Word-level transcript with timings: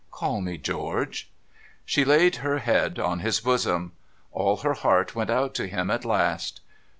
'Call 0.09 0.41
me 0.41 0.57
George.' 0.57 1.29
She 1.85 2.03
laid 2.03 2.37
her 2.37 2.57
head 2.57 2.97
on 2.97 3.19
his 3.19 3.39
bosom. 3.39 3.91
All 4.31 4.57
her 4.65 4.73
heart 4.73 5.13
went 5.13 5.29
out 5.29 5.53
to 5.53 5.67
him 5.67 5.91
at 5.91 6.03
last. 6.05 6.59